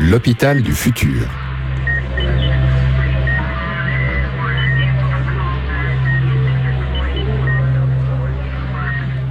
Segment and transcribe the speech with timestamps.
[0.00, 1.28] L'hôpital du futur.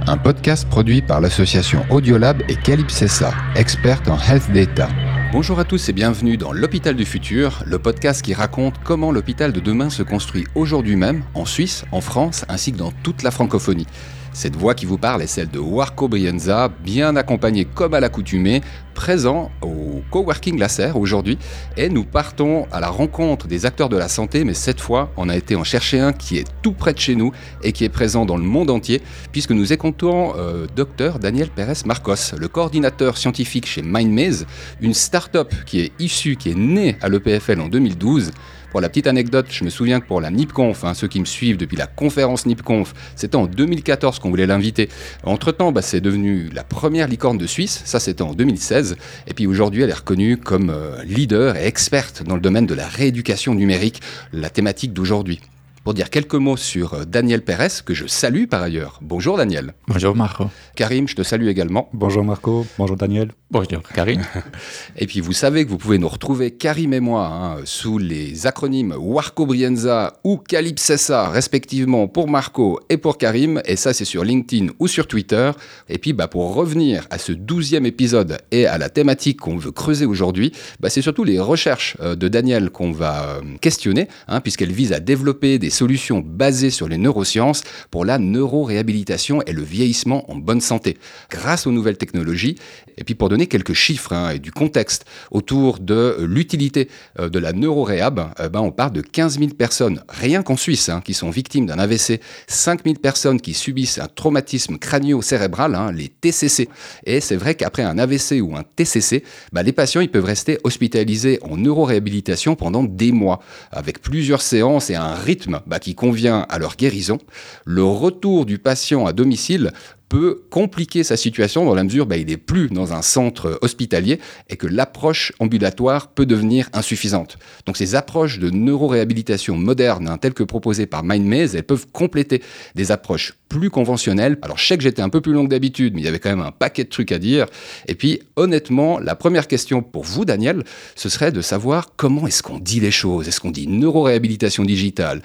[0.06, 4.88] Un podcast produit par l'association Audiolab et Calypsessa, experte en health data.
[5.32, 9.52] Bonjour à tous et bienvenue dans l'hôpital du futur, le podcast qui raconte comment l'hôpital
[9.52, 13.30] de demain se construit aujourd'hui même en Suisse, en France ainsi que dans toute la
[13.30, 13.86] francophonie.
[14.34, 18.62] Cette voix qui vous parle est celle de Warco Brienza, bien accompagné comme à l'accoutumée,
[18.92, 21.38] présent au Coworking Lasser aujourd'hui.
[21.76, 25.28] Et nous partons à la rencontre des acteurs de la santé, mais cette fois, on
[25.28, 27.30] a été en chercher un qui est tout près de chez nous
[27.62, 31.84] et qui est présent dans le monde entier, puisque nous écoutons euh, docteur Daniel Pérez
[31.86, 34.46] Marcos, le coordinateur scientifique chez MindMaze,
[34.80, 38.32] une start-up qui est issue, qui est née à l'EPFL en 2012
[38.74, 41.26] pour la petite anecdote, je me souviens que pour la NIPConf, hein, ceux qui me
[41.26, 44.88] suivent depuis la conférence NIPConf, c'était en 2014 qu'on voulait l'inviter.
[45.22, 48.96] Entre-temps, bah, c'est devenu la première licorne de Suisse, ça c'était en 2016,
[49.28, 52.74] et puis aujourd'hui elle est reconnue comme euh, leader et experte dans le domaine de
[52.74, 55.40] la rééducation numérique, la thématique d'aujourd'hui
[55.84, 58.98] pour dire quelques mots sur euh, Daniel Pérez, que je salue par ailleurs.
[59.02, 59.74] Bonjour Daniel.
[59.86, 60.46] Bonjour Marco.
[60.74, 61.90] Karim, je te salue également.
[61.92, 62.66] Bonjour Marco.
[62.78, 63.32] Bonjour Daniel.
[63.50, 64.22] Bonjour Karim.
[64.96, 68.46] et puis vous savez que vous pouvez nous retrouver, Karim et moi, hein, sous les
[68.46, 73.60] acronymes Warco Brienza ou Calypsessa, respectivement pour Marco et pour Karim.
[73.66, 75.52] Et ça, c'est sur LinkedIn ou sur Twitter.
[75.88, 79.70] Et puis, bah, pour revenir à ce douzième épisode et à la thématique qu'on veut
[79.70, 84.40] creuser aujourd'hui, bah, c'est surtout les recherches euh, de Daniel qu'on va euh, questionner, hein,
[84.40, 89.62] puisqu'elles visent à développer des solutions basées sur les neurosciences pour la neuroréhabilitation et le
[89.62, 90.96] vieillissement en bonne santé,
[91.30, 92.56] grâce aux nouvelles technologies.
[92.96, 97.38] Et puis pour donner quelques chiffres hein, et du contexte autour de l'utilité euh, de
[97.38, 101.14] la neuroréhab, eh ben on parle de 15 000 personnes, rien qu'en Suisse, hein, qui
[101.14, 106.68] sont victimes d'un AVC, 5 000 personnes qui subissent un traumatisme crânio-cérébral, hein, les TCC.
[107.04, 110.58] Et c'est vrai qu'après un AVC ou un TCC, bah, les patients ils peuvent rester
[110.62, 113.40] hospitalisés en neuroréhabilitation pendant des mois,
[113.72, 117.18] avec plusieurs séances et un rythme bah, qui convient à leur guérison,
[117.64, 119.72] le retour du patient à domicile
[120.08, 123.58] peut compliquer sa situation dans la mesure où bah, il n'est plus dans un centre
[123.62, 127.38] hospitalier et que l'approche ambulatoire peut devenir insuffisante.
[127.66, 132.42] Donc ces approches de neuroréhabilitation modernes, hein, telles que proposées par MindMaze, elles peuvent compléter
[132.74, 134.38] des approches plus conventionnelles.
[134.42, 136.20] Alors je sais que j'étais un peu plus long que d'habitude, mais il y avait
[136.20, 137.46] quand même un paquet de trucs à dire.
[137.88, 140.64] Et puis honnêtement, la première question pour vous, Daniel,
[140.94, 143.26] ce serait de savoir comment est-ce qu'on dit les choses?
[143.26, 145.22] Est-ce qu'on dit neuroréhabilitation digitale?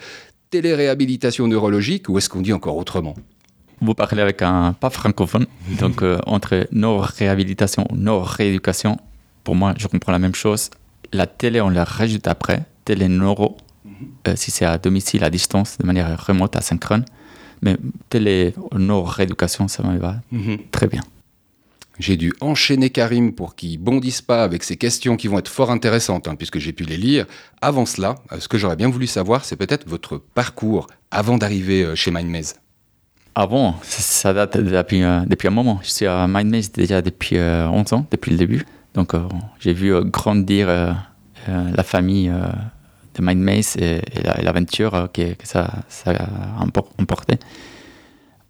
[0.50, 3.14] Téléréhabilitation neurologique ou est-ce qu'on dit encore autrement?
[3.80, 5.46] Vous parlez avec un pas francophone,
[5.78, 8.98] donc euh, entre neuroréhabilitation ou neurorééducation,
[9.42, 10.70] pour moi, je comprends la même chose.
[11.12, 13.92] La télé, on la rajoute après, télé neuro, mhm.
[14.28, 17.04] euh, si c'est à domicile, à distance, de manière remote, asynchrone.
[17.62, 17.76] Mais
[18.08, 20.58] télé neurorééducation, ça me va mhm.
[20.70, 21.02] très bien.
[22.00, 25.70] J'ai dû enchaîner Karim pour qu'il bondisse pas avec ces questions qui vont être fort
[25.70, 27.26] intéressantes, hein, puisque j'ai pu les lire.
[27.60, 31.84] Avant cela, euh, ce que j'aurais bien voulu savoir, c'est peut-être votre parcours avant d'arriver
[31.84, 32.54] euh, chez MindMaze.
[33.34, 35.78] Avant, ça date depuis, euh, depuis un moment.
[35.82, 38.64] Je suis à MindMaze déjà depuis 11 ans, depuis le début.
[38.94, 39.12] Donc
[39.60, 40.66] j'ai vu grandir
[41.46, 44.00] la famille de MindMaze et,
[44.42, 46.64] l'aventure que, ça, ça a
[46.98, 47.38] emporté.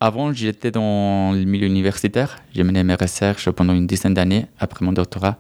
[0.03, 2.39] Avant, j'étais dans le milieu universitaire.
[2.55, 5.37] J'ai mené mes recherches pendant une dizaine d'années après mon doctorat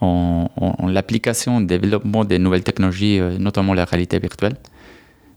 [0.00, 0.48] en,
[0.88, 4.56] l'application, le développement des nouvelles technologies, euh, notamment la réalité virtuelle.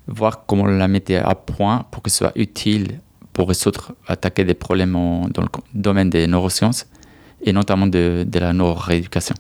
[0.08, 3.02] Voir comment on la mettait à point pour que ce soit utile
[3.34, 6.88] pour résoudre, attaquer des problèmes dans le domaine des neurosciences
[7.42, 9.36] et notamment de, la neurorééducation.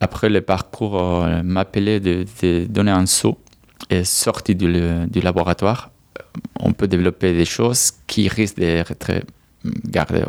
[0.00, 2.24] Après, le parcours euh, m'appelait de,
[2.66, 3.38] donner un saut
[3.90, 5.90] et sortir du laboratoire
[6.60, 9.12] on peut développer des choses qui risquent d'être
[9.88, 10.24] gardées,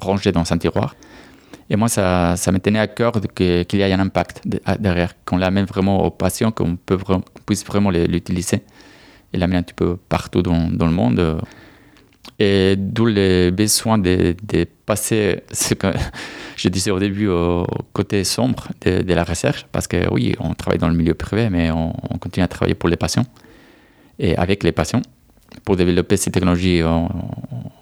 [0.00, 0.94] rangées dans un tiroir.
[1.68, 4.42] Et moi, ça, ça me tenait à cœur qu'il y ait un impact
[4.80, 6.76] derrière, qu'on l'amène vraiment aux patients, qu'on
[7.46, 8.62] puisse vraiment l'utiliser
[9.32, 11.40] et l'amener un petit peu partout dans, le monde.
[12.40, 14.34] Et d'où le besoin de,
[14.84, 15.44] passer
[16.56, 20.78] je disais au début au côté sombre de, la recherche, parce que oui, on travaille
[20.78, 23.26] dans le milieu privé, mais on continue à travailler pour les patients
[24.18, 25.02] et avec les patients
[25.64, 26.82] pour développer ces technologies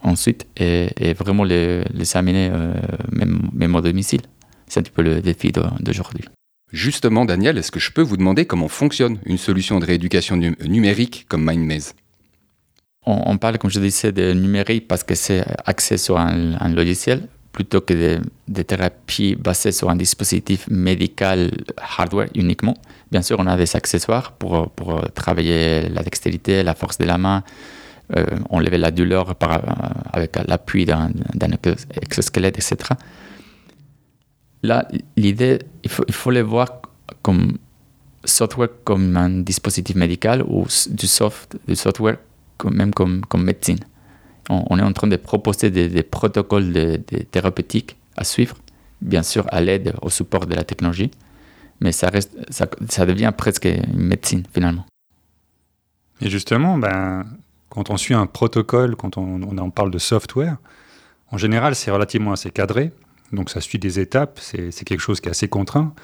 [0.03, 2.73] ensuite et, vraiment les, les amener euh,
[3.13, 4.23] même, au domicile.
[4.67, 6.25] C'est un petit peu le défi d'aujourd'hui.
[6.73, 11.25] Justement, Daniel, est-ce que je peux vous demander comment fonctionne une solution de rééducation numérique
[11.29, 11.95] comme MindMaze?
[13.07, 17.81] On, parle, comme je disais, de numérique parce que c'est axé sur un, logiciel plutôt
[17.81, 22.75] que des thérapies basées sur un dispositif médical hardware uniquement.
[23.11, 27.19] Bien sûr, on a des accessoires pour, pour travailler la dextérité, la force de la
[27.19, 27.43] main,
[28.17, 29.61] euh, enlever la douleur par, euh,
[30.13, 31.11] avec l'appui d'un
[32.03, 32.77] exosquelette, etc.
[34.63, 34.87] Là,
[35.17, 36.83] l'idée, il faut, il faut les voir
[37.23, 37.59] comme
[38.25, 42.19] software comme un dispositif médical ou du, soft, du software
[42.65, 43.79] même comme, comme médecine.
[44.49, 46.97] On, est en train de proposer des, protocoles de,
[47.31, 48.57] thérapeutiques à suivre,
[49.03, 51.11] bien sûr à l'aide, au support de la technologie,
[51.81, 54.87] mais ça, reste, ça, devient presque une médecine finalement.
[56.21, 57.25] Et justement, ben,
[57.69, 60.57] quand on suit un protocole, quand on, on en parle de software,
[61.31, 62.93] en général, c'est relativement assez cadré.
[63.33, 65.95] Donc ça suit des étapes, c'est quelque chose qui est assez contraint.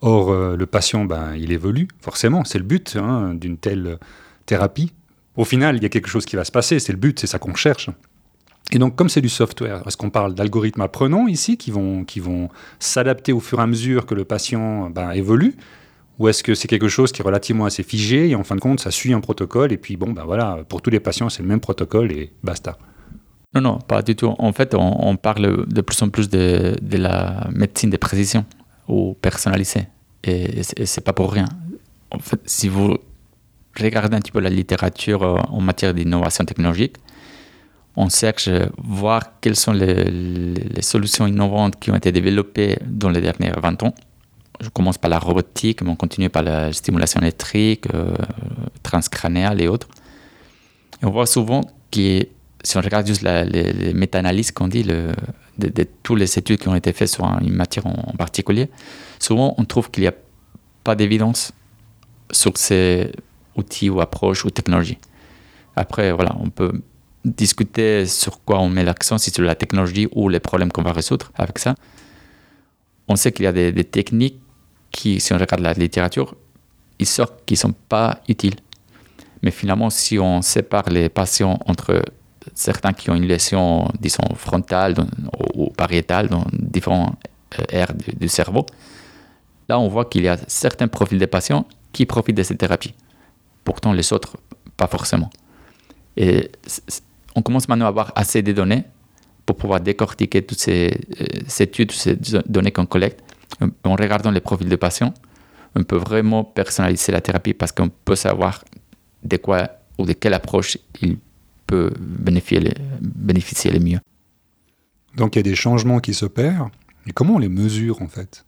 [0.00, 3.98] Or, euh, le patient, ben, il évolue, forcément, c'est le but hein, d'une telle
[4.44, 4.92] thérapie.
[5.36, 7.26] Au final, il y a quelque chose qui va se passer, c'est le but, c'est
[7.26, 7.90] ça qu'on cherche.
[8.72, 12.20] Et donc, comme c'est du software, est-ce qu'on parle d'algorithmes apprenants ici qui vont, qui
[12.20, 12.48] vont
[12.78, 15.54] s'adapter au fur et à mesure que le patient ben, évolue
[16.18, 18.60] Ou est-ce que c'est quelque chose qui est relativement assez figé et en fin de
[18.60, 21.42] compte, ça suit un protocole et puis bon, ben voilà, pour tous les patients, c'est
[21.42, 22.78] le même protocole et basta
[23.54, 24.34] non, non, pas du tout.
[24.40, 28.44] En fait, on, parle de plus en plus de, de, la médecine de précision
[28.88, 29.86] ou personnalisée.
[30.24, 31.44] Et, et c'est pas pour rien.
[32.10, 32.98] En fait, si vous
[33.82, 36.96] regardez un petit peu la littérature euh, en matière d'innovation technologique,
[37.96, 43.10] on cherche à voir quelles sont les, les, solutions innovantes qui ont été développées dans
[43.10, 43.94] les derniers 20 ans.
[44.60, 48.14] Je commence par la robotique, mais on continue par la stimulation électrique, euh,
[48.82, 49.88] transcranéale et autres.
[51.02, 52.26] Et on voit souvent que
[52.62, 55.12] si on regarde juste les, méta-analyses qu'on dit, de,
[55.58, 58.70] de, toutes les études qui ont été faites sur une matière en, particulier,
[59.20, 60.14] souvent on trouve qu'il n'y a
[60.82, 61.52] pas d'évidence
[62.30, 63.12] sur ces
[63.56, 64.98] outils ou approches ou technologies.
[65.76, 66.72] Après, voilà, on peut
[67.24, 70.92] discuter sur quoi on met l'accent, si c'est la technologie ou les problèmes qu'on va
[70.92, 71.74] résoudre avec ça.
[73.08, 74.40] On sait qu'il y a des, techniques
[74.90, 76.34] qui, si on regarde la littérature,
[76.98, 78.56] ils sortent qui ne sont pas utiles.
[79.42, 82.02] Mais finalement, si on sépare les patients entre
[82.54, 84.94] certains qui ont une lésion, disons, frontale
[85.54, 87.14] ou pariétale dans différents
[87.58, 88.66] euh, aires du, cerveau.
[89.68, 92.94] Là, on voit qu'il y a certains profils de patients qui profitent de cette thérapie.
[93.64, 94.36] Pourtant, les autres,
[94.76, 95.30] pas forcément.
[96.16, 96.50] Et
[97.34, 98.84] on commence maintenant à avoir assez de données
[99.46, 102.16] pour pouvoir décortiquer toutes ces, euh, études, toutes ces
[102.46, 103.20] données qu'on collecte.
[103.84, 105.14] En regardant les profils de patients,
[105.74, 108.64] on peut vraiment personnaliser la thérapie parce qu'on peut savoir
[109.22, 109.68] de quoi
[109.98, 111.18] ou de quelle approche il
[111.66, 114.00] peut bénéficier le mieux.
[115.16, 116.68] Donc il y a des changements qui s'opèrent.
[117.06, 118.44] Et comment on les mesure en fait?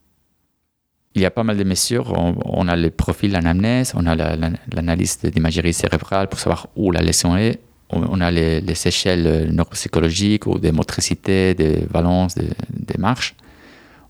[1.17, 2.13] Il y a pas mal de mesures.
[2.45, 7.37] On, a le profil d'anamnèse, on a l'analyse d'imagerie cérébrale pour savoir où la lésion
[7.37, 7.59] est.
[7.89, 13.35] On, a les, échelles neuropsychologiques ou des motricités, des valences, des, des, marches.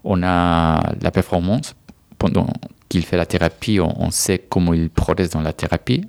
[0.02, 1.74] On a la performance.
[2.18, 2.48] Pendant
[2.88, 6.02] qu'il fait la thérapie, on, on, sait comment il progresse dans la thérapie.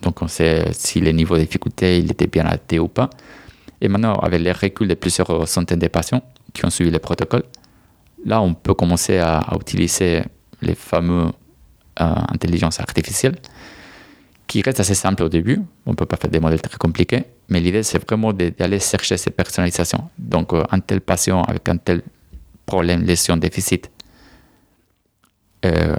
[0.00, 3.10] Donc on sait si le niveau de difficulté il était bien adapté ou pas.
[3.80, 6.22] Et maintenant, avec les reculs de plusieurs centaines de patients
[6.54, 7.42] qui ont suivi le protocole,
[8.24, 10.22] là, on peut commencer à, utiliser
[10.62, 11.26] les fameux
[12.00, 13.36] euh, intelligences artificielles,
[14.46, 15.60] qui restent assez simples au début.
[15.86, 19.16] On ne peut pas faire des modèles très compliqués, mais l'idée, c'est vraiment d'aller chercher
[19.16, 20.08] ces personnalisations.
[20.18, 22.02] Donc, euh, un tel patient avec un tel
[22.66, 23.90] problème, lésion, déficit,
[25.64, 25.96] euh,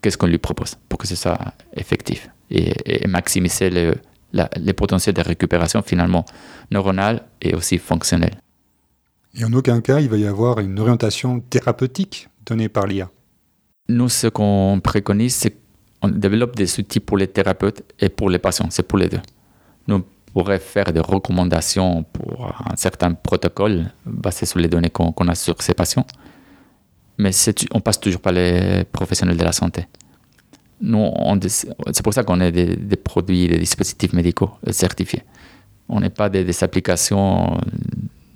[0.00, 1.38] qu'est-ce qu'on lui propose pour que ce soit
[1.74, 3.94] effectif et, maximiser le,
[4.56, 6.24] les potentiels de récupération finalement
[6.70, 8.36] neuronale et aussi fonctionnelle.
[9.34, 13.10] Et en aucun cas, il va y avoir une orientation thérapeutique donnée par l'IA.
[13.88, 15.56] Nous, ce qu'on préconise, c'est
[16.00, 18.68] qu'on développe des outils pour les thérapeutes et pour les patients.
[18.70, 19.20] C'est pour les deux.
[19.88, 25.34] Nous pourrions faire des recommandations pour un certain protocole basé sur les données qu'on a
[25.34, 26.06] sur ces patients.
[27.18, 27.30] Mais
[27.72, 29.86] on passe toujours par les professionnels de la santé
[31.92, 35.22] c'est pour ça qu'on est des, produits, des dispositifs médicaux certifiés.
[35.88, 37.58] On n'est pas des, applications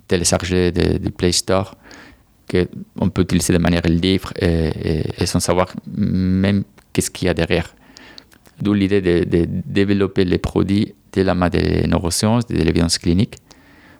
[0.07, 1.75] téléchargées du Play Store
[2.49, 6.63] qu'on peut utiliser de manière libre et, sans savoir même
[6.93, 7.75] qu'est-ce qu'il y a derrière.
[8.61, 13.35] D'où l'idée de, développer les produits de la main des neurosciences, de l'évidence clinique,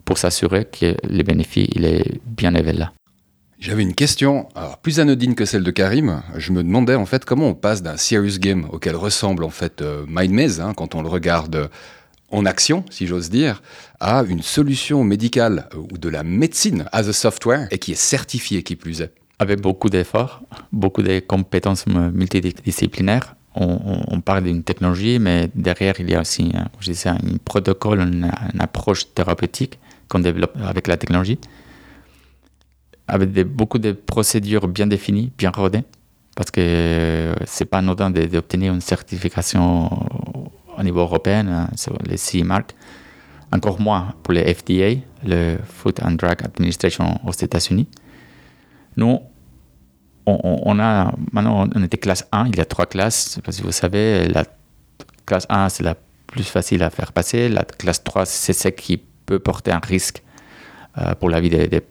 [0.06, 2.94] pour s'assurer que le bénéfice il est bien élevé là.
[3.60, 6.22] J'avais une question, alors plus anodine que celle de Karim.
[6.36, 9.82] Je me demandais en fait comment on passe d'un serious game auquel ressemble en fait
[9.82, 11.70] euh, Mind Maze, hein, quand on le regarde
[12.32, 13.62] en action, si j'ose dire,
[14.00, 17.96] à une solution médicale euh, ou de la médecine as a software et qui est
[17.96, 19.14] certifiée qui plus est.
[19.40, 20.42] Avec beaucoup d'efforts,
[20.72, 27.18] beaucoup de compétences multidisciplinaires, on, parle d'une technologie, mais derrière il y a aussi, un
[27.44, 29.80] protocole, une approche thérapeutique
[30.10, 31.40] qu'on développe avec la technologie
[33.08, 35.84] avec beaucoup de procédures bien définies, bien rodées,
[36.36, 40.07] parce que c'est pas anodin d'obtenir une certification
[40.78, 42.44] au niveau européen, sur les CE.
[43.52, 47.88] Encore moins pour les FDA, le Food and Drug Administration aux États-Unis.
[48.98, 49.20] Nous,
[50.26, 53.54] on, a, maintenant, on était classe 1, il y a trois classes, je sais pas
[53.54, 54.44] si vous savez, la
[55.26, 55.96] classe 1, c'est la
[56.28, 60.22] plus facile à faire passer, la classe 3, c'est celle qui peut porter un risque
[61.00, 61.82] euh, pour la vie des,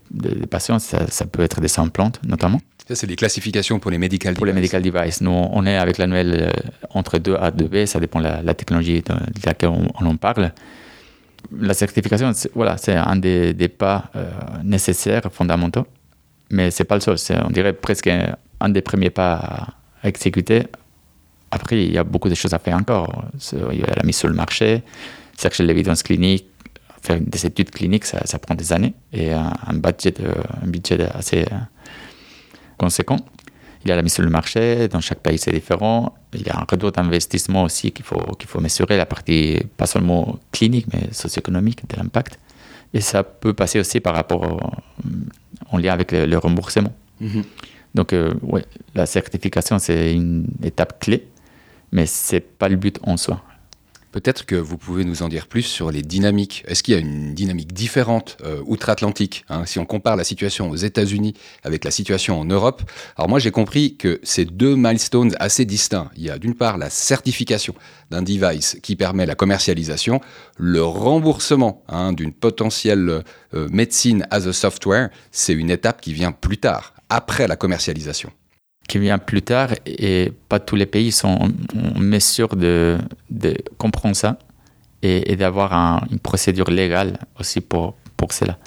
[0.51, 2.61] patients, ça, ça, peut être des implants notamment.
[2.89, 4.39] Ça, c'est les classifications pour les medical devices.
[4.39, 5.21] Pour les medical devices.
[5.21, 9.03] Nous, on est avec l'annuel euh, entre 2A et 2B, ça dépend de la, technologie
[9.03, 10.53] de, laquelle on, en parle.
[11.61, 14.31] La certification, c'est, voilà, c'est un des, pas euh,
[14.65, 15.87] nécessaires, fondamentaux,
[16.51, 17.19] mais c'est pas le seul.
[17.19, 20.65] C'est, on dirait presque un, des premiers pas à, exécuter.
[21.51, 23.25] Après, il y a beaucoup de choses à faire encore.
[23.53, 24.83] Il y a la mise sur le marché,
[25.41, 26.47] chercher l'évidence clinique,
[27.07, 30.15] faire des études cliniques, ça, ça prend des années et un, budget,
[30.63, 31.57] un budget assez euh,
[32.77, 33.19] conséquent.
[33.85, 36.15] Il y a la mise sur le marché, dans chaque pays c'est différent.
[36.33, 39.87] Il y a un retour d'investissement aussi qu'il faut, qu'il faut mesurer, la partie pas
[39.87, 42.39] seulement clinique mais socio-économique de l'impact.
[42.93, 44.45] Et ça peut passer aussi par rapport
[45.71, 46.93] en lien avec le, remboursement.
[47.23, 47.45] Mm-hmm.
[47.95, 51.27] Donc, euh, ouais, la certification, c'est une étape clé,
[51.93, 53.43] mais ce n'est pas le but en soi.
[54.17, 56.65] Peut-être que vous pouvez nous en dire plus sur les dynamiques.
[56.67, 60.71] Est-ce qu'il y a une dynamique différente euh, outre-Atlantique hein, Si on compare la situation
[60.71, 62.81] aux États-Unis avec la situation en Europe,
[63.19, 66.11] alors moi j'ai compris que ces deux milestones assez distincts.
[66.17, 67.75] Il y a d'une part la certification
[68.11, 70.23] d'un device qui permet la commercialisation,
[70.57, 76.33] le remboursement hein, d'une potentielle euh, médecine as a software, c'est une étape qui vient
[76.33, 78.33] plus tard, après la commercialisation
[78.87, 82.99] qui vient plus tard et pas tous les pays sont en mesure de,
[83.79, 84.39] comprendre ça
[85.03, 88.59] et, d'avoir une procédure légale aussi pour, pour cela.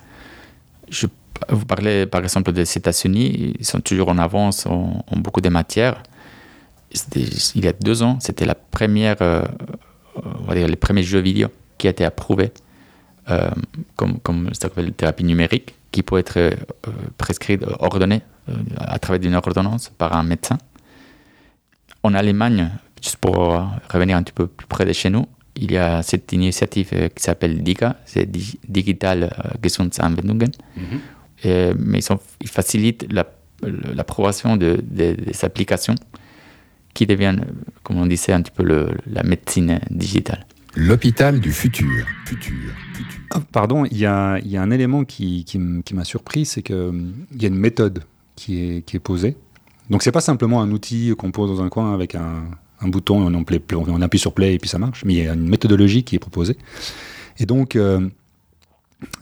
[1.47, 6.03] Vous parlez par exemple des États-Unis, ils sont toujours en avance en, beaucoup de matières.
[7.15, 9.43] Il y a deux ans, c'était la première, euh,
[10.15, 11.47] on va dire, les premiers jeux vidéo
[11.77, 12.51] qui a été approuvé
[13.29, 13.49] euh,
[13.95, 14.49] comme, comme
[14.97, 16.51] thérapie numérique, qui peut être euh,
[17.17, 18.21] prescrite, ordonnée
[18.77, 20.57] à travers une ordonnance par un médecin.
[22.03, 23.35] En Allemagne, juste pour
[23.91, 25.25] revenir un petit peu plus près de chez nous,
[25.55, 30.51] il y a cette initiative euh, qui s'appelle DIGA, c'est Digital euh, Gesundheitsanwendungen.
[30.75, 30.81] Mm
[31.77, 31.99] mais
[32.41, 33.07] ils, facilitent
[33.95, 35.95] l'approbation de, des applications
[36.93, 37.45] qui deviennent,
[37.81, 40.45] comme on disait, un petit peu la médecine digitale.
[40.75, 42.05] L'hôpital du futur.
[42.25, 42.73] futur,
[43.31, 46.61] ah, pardon, il y, a, il y, a, un élément qui, qui m'a surpris, c'est
[46.61, 48.03] qu'il y a une méthode
[48.39, 49.35] qui est, qui est posé.
[49.89, 52.43] Donc c'est pas simplement un outil qu'on pose dans un coin avec un,
[52.83, 55.49] bouton, on, on, appuie sur play et puis ça marche, mais il y a une
[55.49, 56.57] méthodologie qui est proposée.
[57.39, 58.07] Et donc euh,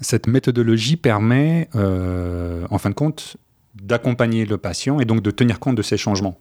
[0.01, 3.37] cette méthodologie permet, euh, en fin de compte,
[3.75, 6.37] d'accompagner le patient et donc de tenir compte de ces changements,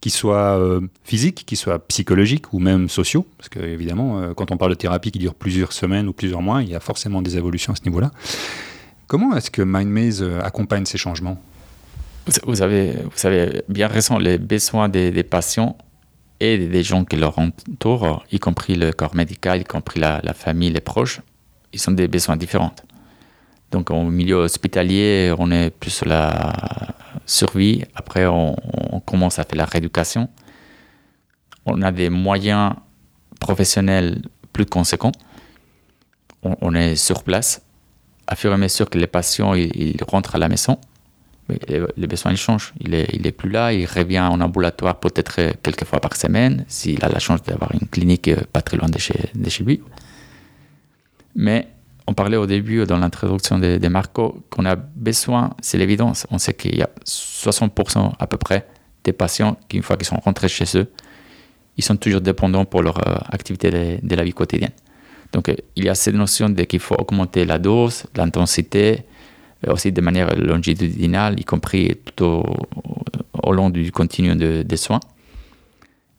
[0.00, 4.56] qu'ils soient euh, physiques, qu'ils soient psychologiques ou même sociaux, parce que évidemment, quand on
[4.56, 7.36] parle de thérapie qui dure plusieurs semaines ou plusieurs mois, il y a forcément des
[7.36, 8.10] évolutions à ce niveau-là.
[9.06, 11.40] Comment est-ce que MindMaze accompagne ces changements?
[12.44, 15.76] Vous avez, vous avez bien raison, les besoins des, patients
[16.40, 20.70] et des gens qui leur entourent, y compris le corps médical, y compris la, famille,
[20.70, 21.20] les proches,
[21.72, 22.74] ils sont des besoins différents.
[23.70, 26.52] Donc au milieu hospitalier, on est plus sur la
[27.26, 28.56] survie, après on,
[29.04, 30.28] commence à faire la rééducation.
[31.64, 32.74] On a des moyens
[33.38, 35.12] professionnels plus conséquents.
[36.42, 37.62] On, est sur place.
[38.26, 38.52] À fur
[38.90, 40.78] que les patients ils rentrent à la maison,
[41.48, 42.72] les, besoins ils changent.
[42.80, 46.64] Il est, il est plus là, il revient en ambulatoire peut-être quelques fois par semaine,
[46.68, 49.64] s'il a la chance d'avoir une clinique euh, pas très loin de chez, de chez
[49.64, 49.80] lui.
[51.34, 51.68] Mais
[52.06, 56.26] on parlait au début, dans l'introduction de, Marco, qu'on a besoin, c'est l'évidence.
[56.30, 58.66] On sait qu'il y a 60% à peu près
[59.04, 60.90] des patients qui, une fois qu'ils sont rentrés chez eux,
[61.76, 64.70] ils sont toujours dépendants pour leur euh, activité de, de, la vie quotidienne.
[65.32, 69.04] Donc euh, il y a cette notion qu'il faut augmenter la dose, l'intensité,
[69.72, 72.24] aussi de manière longitudinale, y compris tout
[73.42, 75.00] au, long du continuum de, des soins.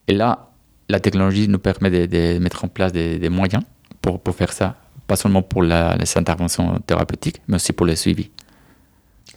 [0.07, 0.49] Et là,
[0.89, 3.63] la technologie nous permet de, mettre en place des, moyens
[4.01, 4.77] pour, faire ça,
[5.07, 8.29] pas seulement pour les interventions thérapeutiques, mais aussi pour le suivi.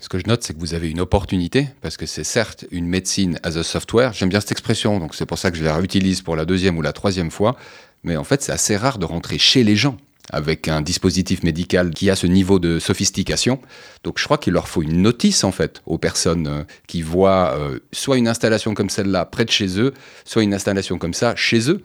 [0.01, 2.87] Ce que je note, c'est que vous avez une opportunité, parce que c'est certes une
[2.87, 4.13] médecine as a software.
[4.13, 6.79] J'aime bien cette expression, donc c'est pour ça que je la réutilise pour la deuxième
[6.79, 7.57] ou la troisième fois.
[8.03, 9.97] Mais en fait, c'est assez rare de rentrer chez les gens
[10.33, 13.61] avec un dispositif médical qui a ce niveau de sophistication.
[14.05, 17.55] Donc je crois qu'il leur faut une notice en fait aux personnes euh, qui voient
[17.59, 19.93] euh, soit une installation comme celle-là près de chez eux,
[20.25, 21.83] soit une installation comme ça chez eux.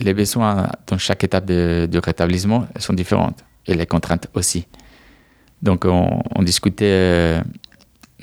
[0.00, 4.66] Les besoins dans chaque étape de, rétablissement sont différentes et les contraintes aussi.
[5.60, 7.40] Donc on, discutait, euh,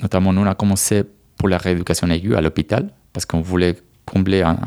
[0.02, 1.04] notamment nous on a commencé
[1.36, 3.76] pour la rééducation aiguë à l'hôpital parce qu'on voulait
[4.06, 4.58] combler un,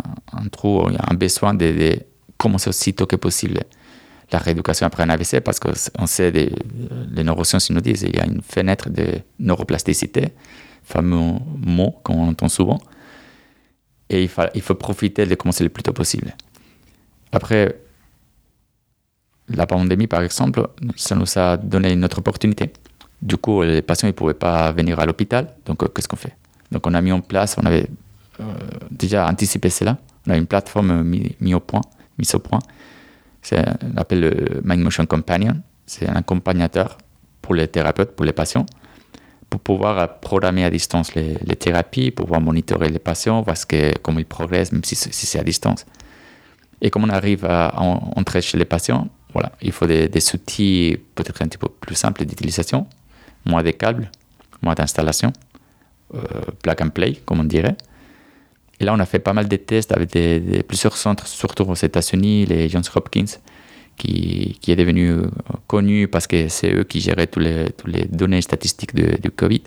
[0.52, 2.00] trou, un besoin de,
[2.38, 3.60] commencer aussitôt que possible
[4.32, 6.52] la rééducation après un AVC parce qu'on sait, des,
[7.12, 10.30] les neurosciences nous disent qu'il y a une fenêtre de neuroplasticité.
[10.84, 12.80] fameux mot qu'on entend souvent.
[14.10, 16.36] Et il, il faut profiter de commencer le plus tôt possible.
[17.32, 17.76] Après,
[19.50, 22.72] la pandémie, par exemple, ça nous a donné une autre opportunité.
[23.22, 25.54] Du coup, les patients ne pouvaient pas venir à l'hôpital.
[25.66, 26.36] Donc, euh, qu'est-ce qu'on fait?
[26.72, 27.88] Donc, on a mis en place, on avait
[28.40, 28.44] euh,
[28.90, 29.98] déjà anticipé cela.
[30.28, 31.82] On a une plateforme mise au point,
[32.18, 32.60] mise au point.
[33.42, 35.62] C'est, on appelle le Mind Motion Companion.
[35.86, 36.98] C'est un accompagnateur
[37.42, 38.66] pour les thérapeutes, pour les patients,
[39.50, 43.98] pour pouvoir programmer à distance les, thérapies, pour pouvoir monitorer les patients, voir ce que,
[44.00, 45.86] comment ils progressent, même si, c'est à distance.
[46.82, 50.98] Et comme on arrive à, entrer chez les patients, voilà, il faut des, des outils
[51.16, 52.88] peut-être un petit peu plus simples d'utilisation,
[53.46, 54.10] moins de câbles,
[54.62, 55.34] moins d'installation,
[56.14, 56.22] euh,
[56.62, 57.76] plug and play, comme on dirait.
[58.82, 60.10] Et là, on a fait pas mal de tests avec
[60.68, 63.38] plusieurs centres, surtout aux États-Unis, les Johns Hopkins,
[63.96, 65.30] qui, est devenu euh,
[65.68, 69.62] connu parce que c'est eux qui géraient toutes les, les données statistiques de, du Covid.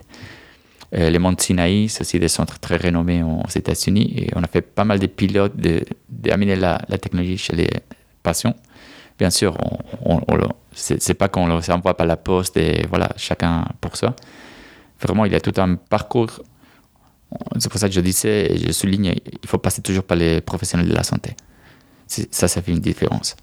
[0.96, 4.14] Euh, les Monts Sinaï, c'est aussi des centres très renommés aux États-Unis.
[4.16, 5.54] Et on a fait pas mal de pilotes
[6.08, 7.70] d'amener la, la, technologie chez les
[8.24, 8.56] patients.
[9.16, 9.56] Bien sûr,
[10.04, 10.38] on, on,
[10.72, 14.16] c'est pas qu'on les envoie par la poste et voilà, chacun pour ça.
[15.00, 16.40] Vraiment, il y a tout un parcours.
[17.58, 20.88] C'est pour ça que je disais je souligne, il faut passer toujours par les professionnels
[20.88, 21.34] de la santé.
[22.06, 23.36] Ça, ça fait une différence.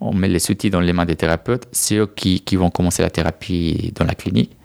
[0.00, 3.02] On met les outils dans les mains des thérapeutes, c'est eux qui, qui vont commencer
[3.02, 4.56] la thérapie dans la clinique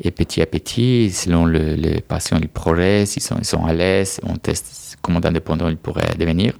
[0.00, 3.72] et petit à petit, selon le, les patients, ils progressent, ils sont, ils sont à
[3.72, 6.52] l'aise, on teste comment indépendant ils pourraient devenir.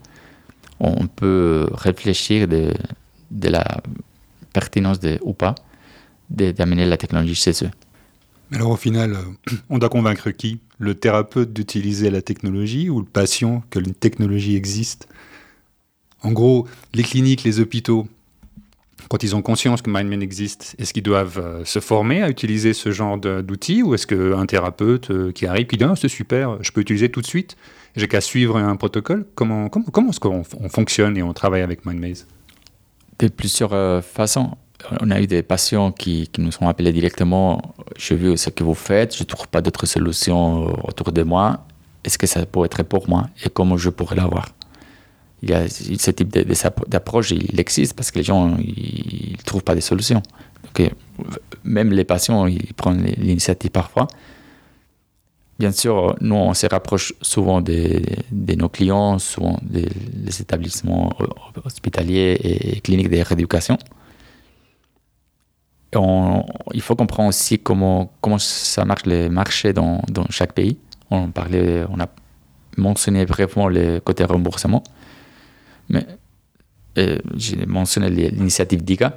[0.81, 2.73] On peut réfléchir de,
[3.31, 3.65] de la
[4.53, 5.55] pertinence de, ou pas
[6.31, 7.71] d'amener la technologie chez eux.
[8.53, 10.61] Alors au final, euh, on doit convaincre qui?
[10.79, 15.09] Le thérapeute d'utiliser la technologie ou le patient que une technologie existe
[16.23, 18.07] En gros, les cliniques, les hôpitaux,
[19.09, 22.75] quand ils ont conscience que MindMan existe, est-ce qu'ils doivent euh, se former à utiliser
[22.75, 26.63] ce genre d'outils ou est-ce qu'un thérapeute euh, qui arrive, qui dit ah, c'est super,
[26.63, 27.57] je peux utiliser tout de suite,
[27.97, 31.85] j'ai qu'à suivre un protocole Comment, comment, comment est-ce qu'on fonctionne et on travaille avec
[31.85, 32.27] MindMaze?
[33.19, 34.57] De plusieurs euh, façons.
[35.01, 38.63] On a eu des patients qui, qui nous ont appelés directement Je vu ce que
[38.63, 41.65] vous faites, je ne trouve pas d'autres solutions autour de moi.
[42.05, 44.49] Est-ce que ça pourrait être pour moi et comment je pourrais l'avoir?
[45.43, 46.37] Il y a ce type
[46.89, 50.23] d'approche, il existe parce que les gens ne trouvent pas de solutions.
[50.65, 50.91] Donc,
[51.65, 54.09] même les patients, ils prennent l'initiative parfois.
[55.59, 58.01] Bien sûr, nous, on se rapproche souvent de,
[58.33, 59.89] nos clients, souvent des
[60.41, 61.17] établissements
[61.65, 63.77] hospitaliers et cliniques de rééducation.
[65.93, 70.79] Il faut comprendre aussi comment, ça marche les marchés dans, chaque pays.
[71.11, 72.09] On, parlait, on a
[72.77, 74.83] mentionné brièvement le côté remboursement.
[75.89, 76.07] Mais
[77.37, 79.15] j'ai mentionné l'initiative DIGA.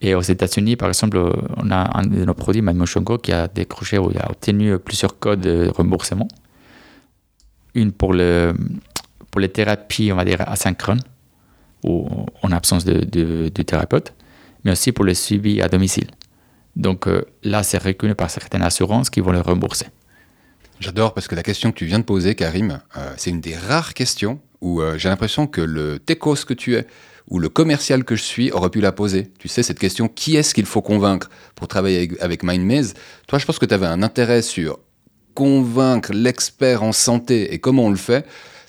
[0.00, 1.18] Et aux États-Unis, par exemple,
[1.56, 5.40] on a un de nos produits, MyMotionGo, qui a décroché ou a obtenu plusieurs codes
[5.40, 6.28] de remboursement.
[7.74, 8.54] Une pour, le,
[9.30, 11.00] pour les thérapies, on va dire, asynchrones,
[11.82, 12.08] ou
[12.42, 14.12] en absence de, thérapeute,
[14.66, 16.08] mais aussi pour le suivi à domicile.
[16.74, 19.86] Donc euh, là, c'est reconnu par certaines assurances qui vont le rembourser.
[20.80, 23.56] J'adore parce que la question que tu viens de poser, Karim, euh, c'est une des
[23.56, 26.86] rares questions où euh, j'ai l'impression que le techos que tu es
[27.30, 29.30] ou le commercial que je suis aurait pu la poser.
[29.38, 32.94] Tu sais, cette question, qui est-ce qu'il faut convaincre pour travailler avec, MindMaze
[33.28, 34.80] Toi, je pense que tu avais un intérêt sur
[35.34, 38.26] convaincre l'expert en santé et comment on le fait.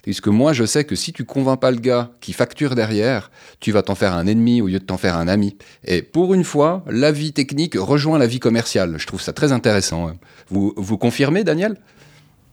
[0.07, 3.73] Puisque moi, je sais que si tu convaincs pas le gars qui facture derrière, tu
[3.73, 5.57] vas t'en faire un ennemi au lieu de t'en faire un ami.
[5.83, 8.95] Et pour une fois, la vie technique rejoint la vie commerciale.
[8.99, 10.11] Je trouve ça très intéressant.
[10.47, 11.75] Vous, vous confirmez, Daniel?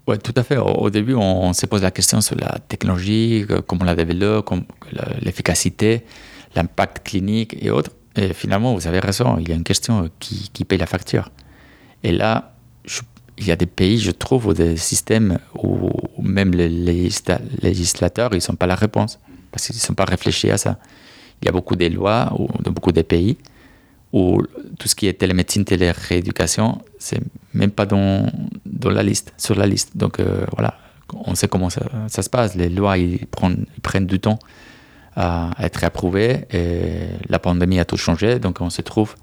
[0.09, 0.57] Oui, tout à fait.
[0.57, 4.53] Au, début, on, se pose la question sur la technologie, euh, comment on la développe,
[5.23, 6.03] l'efficacité,
[6.57, 7.93] l'impact clinique et autres.
[8.17, 11.31] Et finalement, vous avez raison, il y a une question qui, qui paye la facture.
[12.03, 12.57] Et là,
[13.38, 15.90] il y a des pays, je trouve, ou des systèmes où
[16.23, 19.18] même les législateurs, ils sont pas la réponse,
[19.51, 20.79] parce qu'ils ne sont pas réfléchis à ça.
[21.42, 23.37] Il y a beaucoup de lois dans beaucoup de pays
[24.12, 24.40] où
[24.79, 27.20] tout ce qui est télémédecine, télérééducation, c'est
[27.53, 28.31] même pas dans,
[28.85, 29.97] la liste, sur la liste.
[29.97, 30.79] Donc euh, voilà,
[31.12, 32.55] on sait comment ça, ça, se passe.
[32.55, 34.38] Les lois, ils prennent, ils prennent du temps
[35.16, 36.44] à être approuvées.
[36.53, 39.16] Et la pandémie a tout changé, donc on se trouve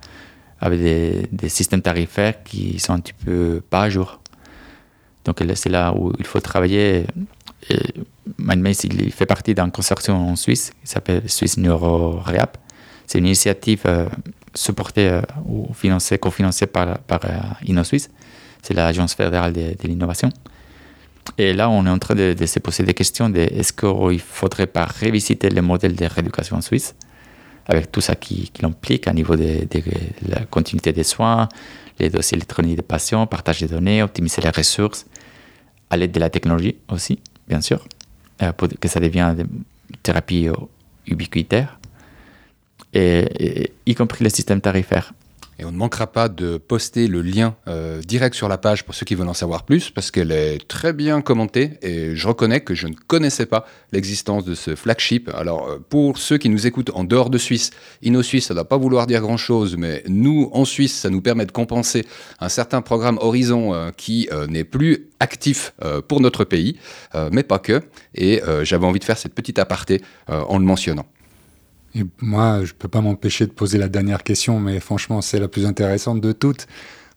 [0.61, 4.21] avec des, systèmes tarifaires qui sont un petit peu pas à jour.
[5.25, 7.05] Donc c'est là où il faut travailler.
[8.37, 12.57] MindMaze, il fait partie d'un consortium en Suisse qui s'appelle Swiss NeuroReap.
[13.07, 14.07] C'est une initiative euh,
[14.53, 18.09] supporté euh, ou financé, cofinancé par, par euh, InnoSuisse,
[18.61, 20.29] c'est l'Agence fédérale de, l'innovation.
[21.37, 24.17] Et là, on est en train de, se poser des questions de est-ce qu'il ne
[24.17, 26.95] faudrait pas revisiter le modèle de rééducation en Suisse?
[27.71, 29.67] Avec tout ça qui, l'implique à niveau de,
[30.27, 31.47] la continuité des soins,
[31.99, 35.05] les dossiers électroniques des patients, partage des données, optimiser les ressources,
[35.89, 37.85] à l'aide de la technologie aussi, bien sûr,
[38.41, 39.47] euh, pour que ça devienne
[39.89, 40.47] une thérapie
[41.07, 41.79] ubiquitaire,
[42.93, 45.13] et, y compris le système tarifaire.
[45.61, 48.95] Et on ne manquera pas de poster le lien euh, direct sur la page pour
[48.95, 52.61] ceux qui veulent en savoir plus, parce qu'elle est très bien commentée et je reconnais
[52.61, 55.29] que je ne connaissais pas l'existence de ce flagship.
[55.35, 57.69] Alors euh, pour ceux qui nous écoutent en dehors de Suisse,
[58.03, 61.45] InnoSuisse, ça ne doit pas vouloir dire grand-chose, mais nous, en Suisse, ça nous permet
[61.45, 62.07] de compenser
[62.39, 65.73] un certain programme Horizon euh, qui n'est plus actif
[66.07, 66.77] pour notre pays,
[67.31, 67.81] mais pas que.
[68.15, 71.05] Et j'avais envie de faire cette petite aparté en le mentionnant.
[71.95, 75.39] Et moi, je ne peux pas m'empêcher de poser la dernière question, mais franchement, c'est
[75.39, 76.67] la plus intéressante de toutes.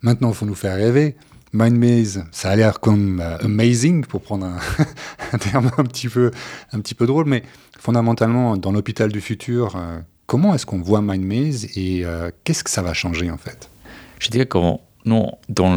[0.03, 1.17] Maintenant, il faut nous faire rêver.
[1.53, 4.47] MindMaze, ça a l'air comme euh, amazing, pour prendre
[5.33, 6.33] un, terme un petit, peu,
[6.73, 7.45] un petit peu drôle, mais
[7.79, 12.71] fondamentalement, dans l'hôpital du futur, euh, comment est-ce qu'on voit MindMaze et euh, qu'est-ce que
[12.71, 13.71] ça va changer en fait?
[14.19, 14.59] Je dirais que
[15.05, 15.77] nous, dans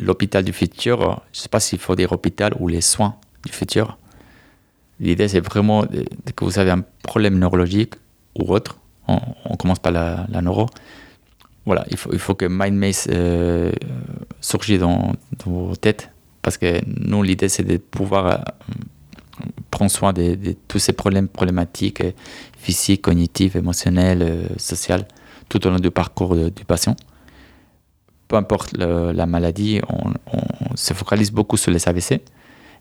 [0.00, 3.52] l'hôpital du futur, je ne sais pas s'il faut dire hôpital ou les soins du
[3.52, 3.98] futur.
[4.98, 7.94] L'idée, c'est vraiment que vous avez un problème neurologique
[8.38, 8.78] ou autre.
[9.08, 10.66] On, commence par la, neuro.
[11.64, 13.72] Voilà, il faut, il faut que MindMaze euh,
[14.40, 15.12] surgisse dans,
[15.44, 16.10] vos têtes
[16.46, 18.36] parce que nous, l'idée, c'est de pouvoir euh,
[19.72, 22.12] prendre soin de, tous ces problèmes problématiques euh,
[22.56, 25.02] physiques, cognitifs, émotionnels, euh, sociaux,
[25.48, 26.94] tout au long du parcours du patient.
[28.28, 32.20] Peu importe la maladie, on, se focalise beaucoup sur les AVC,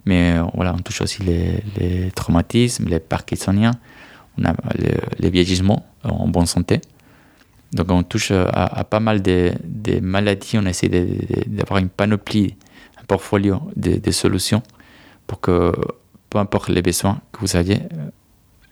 [0.06, 3.72] mais voilà, on touche aussi les traumatismes, les parkinsoniens,
[4.38, 4.54] on a
[5.20, 6.82] les vieillissements en bonne santé.
[7.74, 9.52] Donc on touche à, pas mal de,
[10.02, 10.90] maladies, on essaie
[11.48, 12.56] d'avoir une panoplie,
[13.02, 14.64] un portfolio de, solutions
[15.28, 15.74] pour que,
[16.30, 17.80] peu importe les besoins que vous aviez,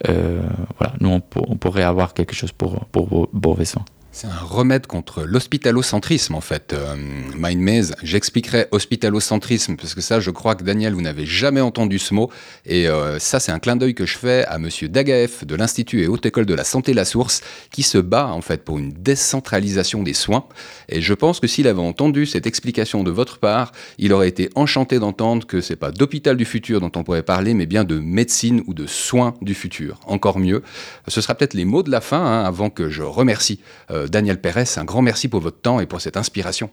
[0.10, 0.41] euh,
[0.78, 1.19] voilà, nous on,
[1.58, 3.86] pourrait avoir quelque chose pour, pour vos besoins.
[4.15, 6.73] C'est un remède contre l'hospitalocentrisme en fait.
[6.73, 6.95] Euh,
[7.36, 12.13] MindMaze, j'expliquerai hospitalocentrisme parce que ça, je crois que Daniel, vous n'avez jamais entendu ce
[12.13, 12.30] mot.
[12.67, 16.04] Et euh, ça, c'est un clin d'œil que je fais à Monsieur Dagaef de l'Institut
[16.04, 18.93] et Haute École de la Santé La Source, qui se bat en fait pour une
[18.93, 20.45] décentralisation des soins.
[20.89, 24.52] Et je pense que s'il avait entendu cette explication de votre part, il aurait été
[24.54, 27.97] enchanté d'entendre que c'est pas d'hôpital du futur dont on pourrait parler, mais bien de
[27.97, 29.99] médecine ou de soins du futur.
[30.06, 30.62] Encore mieux.
[31.08, 33.60] Ce sera peut-être les mots de la fin hein, avant que je remercie.
[33.89, 36.70] Euh, Daniel Pérez, un grand merci pour votre temps et pour cette inspiration.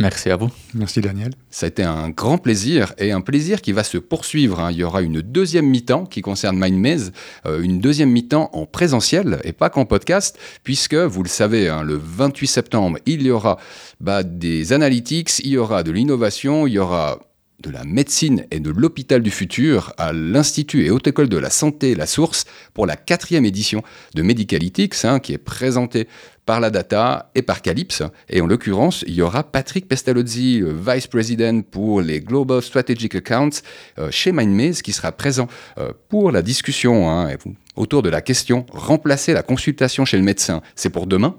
[0.00, 0.48] Merci à vous.
[0.74, 1.32] Merci Daniel.
[1.50, 4.60] Ça a été un grand plaisir et un plaisir qui va se poursuivre.
[4.60, 4.70] Hein.
[4.70, 7.10] Il y aura une deuxième mi-temps qui concerne MindMaze,
[7.46, 11.82] euh, une deuxième mi-temps en présentiel et pas qu'en podcast, puisque vous le savez, hein,
[11.82, 13.58] le 28 septembre, il y aura
[13.98, 17.18] bah, des analytics, il y aura de l'innovation, il y aura
[17.62, 21.50] de la médecine et de l'hôpital du futur à l'Institut et Haute École de la
[21.50, 23.82] Santé La Source pour la quatrième édition
[24.14, 26.06] de Medicalytics, hein, qui est présentée
[26.46, 28.02] par la data et par Calypse.
[28.28, 33.62] Et en l'occurrence, il y aura Patrick Pestalozzi, Vice President pour les Global Strategic Accounts
[33.98, 37.34] euh, chez MindMaze, qui sera présent euh, pour la discussion hein,
[37.74, 41.36] autour de la question remplacer la consultation chez le médecin, c'est pour demain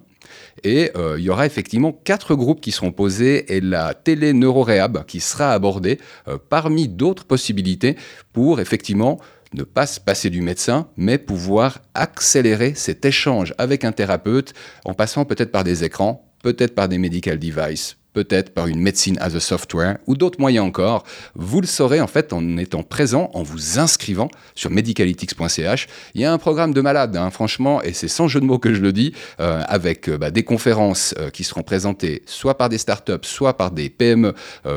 [0.63, 5.19] et euh, il y aura effectivement quatre groupes qui seront posés et la télé-neuroréhab qui
[5.19, 7.95] sera abordée euh, parmi d'autres possibilités
[8.33, 9.19] pour effectivement
[9.53, 14.53] ne pas se passer du médecin, mais pouvoir accélérer cet échange avec un thérapeute
[14.85, 19.17] en passant peut-être par des écrans, peut-être par des medical devices, peut-être par une médecine
[19.21, 21.05] as a software ou d'autres moyens encore.
[21.35, 25.87] Vous le saurez en fait en étant présent, en vous inscrivant sur medicalytics.ch.
[26.15, 28.59] Il y a un programme de malade, hein, franchement, et c'est sans jeu de mots
[28.59, 32.57] que je le dis, euh, avec euh, bah, des conférences euh, qui seront présentées soit
[32.57, 34.33] par des startups, soit par des PME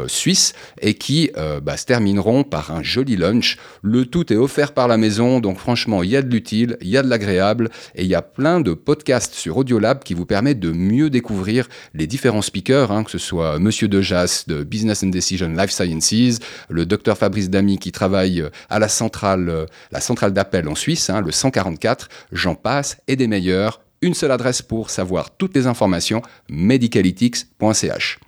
[0.07, 1.31] suisses, et qui
[1.62, 3.59] bah, se termineront par un joli lunch.
[3.83, 6.88] Le tout est offert par la maison, donc franchement, il y a de l'utile, il
[6.88, 10.26] y a de l'agréable, et il y a plein de podcasts sur Audiolab qui vous
[10.26, 15.02] permettent de mieux découvrir les différents speakers, hein, que ce soit Monsieur Dejas de Business
[15.02, 20.32] and Decision Life Sciences, le docteur Fabrice Damy qui travaille à la centrale, la centrale
[20.32, 23.80] d'appel en Suisse, hein, le 144, j'en passe, et des meilleurs.
[24.02, 28.18] Une seule adresse pour savoir toutes les informations, medicalytics.ch.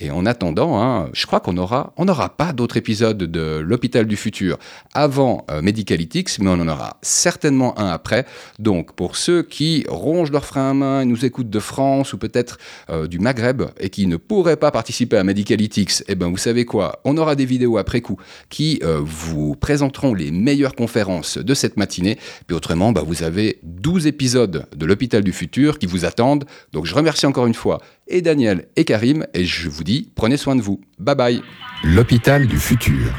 [0.00, 4.06] Et en attendant, hein, je crois qu'on aura, on n'aura pas d'autres épisodes de l'hôpital
[4.06, 4.58] du futur
[4.94, 8.26] avant euh, mais on en aura certainement un après.
[8.58, 12.18] Donc, pour ceux qui rongent leur frein à main et nous écoutent de France ou
[12.18, 12.58] peut-être
[12.88, 16.64] euh, du Maghreb et qui ne pourraient pas participer à Medicalytics, eh ben, vous savez
[16.64, 17.00] quoi?
[17.04, 18.16] On aura des vidéos après coup
[18.48, 22.18] qui euh, vous présenteront les meilleures conférences de cette matinée.
[22.46, 26.44] Puis autrement, bah, vous avez 12 épisodes de l'hôpital du futur qui vous attendent.
[26.72, 27.80] Donc, je remercie encore une fois
[28.10, 30.80] et Daniel et Karim, et je vous dis, prenez soin de vous.
[30.98, 31.42] Bye bye.
[31.82, 33.14] L'hôpital du futur.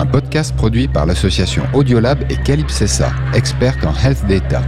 [0.00, 4.62] un podcast produit par l'association Audiolab et Calypsessa, experte en health data.